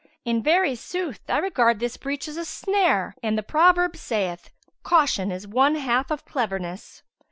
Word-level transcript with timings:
In 0.25 0.41
very 0.41 0.73
sooth 0.73 1.19
I 1.29 1.37
regard 1.37 1.79
this 1.79 1.95
breach 1.95 2.27
as 2.27 2.35
a 2.35 2.43
snare 2.43 3.13
and 3.21 3.37
the 3.37 3.43
proverb 3.43 3.95
saith, 3.95 4.49
'Caution 4.81 5.31
is 5.31 5.47
one 5.47 5.75
half 5.75 6.09
of 6.09 6.25
cleverness.' 6.25 7.03